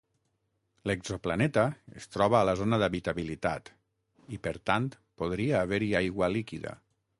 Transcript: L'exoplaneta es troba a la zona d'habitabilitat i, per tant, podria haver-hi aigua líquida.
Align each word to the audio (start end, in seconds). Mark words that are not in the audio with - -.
L'exoplaneta 0.91 1.65
es 1.99 2.07
troba 2.15 2.39
a 2.39 2.47
la 2.51 2.55
zona 2.63 2.79
d'habitabilitat 2.85 3.71
i, 3.75 4.41
per 4.49 4.55
tant, 4.71 4.91
podria 5.23 5.63
haver-hi 5.63 5.93
aigua 6.03 6.35
líquida. 6.39 6.77